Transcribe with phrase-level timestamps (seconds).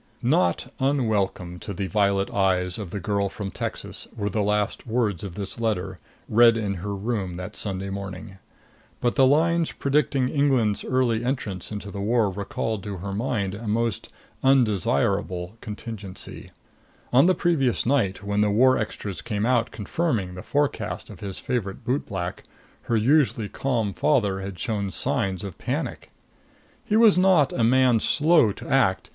[0.23, 5.23] Not unwelcome to the violet eyes of the girl from Texas were the last words
[5.23, 8.39] of this letter, read in her room that Sunday morning.
[8.99, 13.67] But the lines predicting England's early entrance into the war recalled to her mind a
[13.67, 14.09] most
[14.41, 16.49] undesirable contingency.
[17.13, 21.37] On the previous night, when the war extras came out confirming the forecast of his
[21.37, 22.41] favorite bootblack,
[22.89, 26.09] her usually calm father had shown signs of panic.
[26.83, 29.09] He was not a man slow to act.